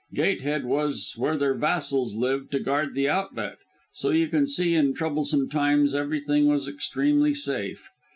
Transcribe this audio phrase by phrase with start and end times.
[0.15, 3.59] Gatehead was where their vassals lived to guard the outlet,
[3.93, 7.87] so you can see in troublesome times everything was extremely safe.